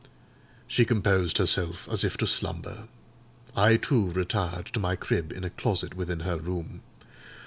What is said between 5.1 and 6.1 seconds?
in a closet